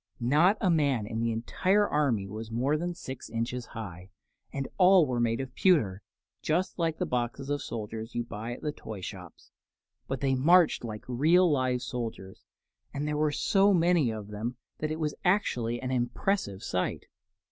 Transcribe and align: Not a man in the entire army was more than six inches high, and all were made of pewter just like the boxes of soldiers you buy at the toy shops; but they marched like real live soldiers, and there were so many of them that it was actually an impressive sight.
Not 0.19 0.57
a 0.59 0.71
man 0.71 1.05
in 1.05 1.19
the 1.19 1.31
entire 1.31 1.87
army 1.87 2.27
was 2.27 2.49
more 2.49 2.75
than 2.75 2.95
six 2.95 3.29
inches 3.29 3.67
high, 3.67 4.09
and 4.51 4.67
all 4.79 5.05
were 5.05 5.19
made 5.19 5.39
of 5.39 5.53
pewter 5.53 6.01
just 6.41 6.79
like 6.79 6.97
the 6.97 7.05
boxes 7.05 7.51
of 7.51 7.61
soldiers 7.61 8.15
you 8.15 8.23
buy 8.23 8.51
at 8.53 8.61
the 8.63 8.71
toy 8.71 9.01
shops; 9.01 9.51
but 10.07 10.19
they 10.19 10.33
marched 10.33 10.83
like 10.83 11.05
real 11.07 11.51
live 11.51 11.83
soldiers, 11.83 12.43
and 12.91 13.07
there 13.07 13.15
were 13.15 13.31
so 13.31 13.75
many 13.75 14.09
of 14.09 14.29
them 14.29 14.55
that 14.79 14.89
it 14.89 14.99
was 14.99 15.13
actually 15.23 15.79
an 15.79 15.91
impressive 15.91 16.63
sight. 16.63 17.05